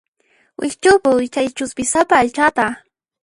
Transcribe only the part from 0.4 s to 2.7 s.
Wikch'upuy chay ch'uspisapa aychata.